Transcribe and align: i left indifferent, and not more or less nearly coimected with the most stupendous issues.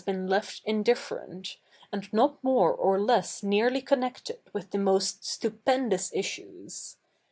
i 0.07 0.11
left 0.11 0.63
indifferent, 0.65 1.57
and 1.91 2.11
not 2.11 2.43
more 2.43 2.73
or 2.73 2.99
less 2.99 3.43
nearly 3.43 3.83
coimected 3.83 4.39
with 4.51 4.71
the 4.71 4.77
most 4.79 5.23
stupendous 5.23 6.11
issues. 6.15 6.97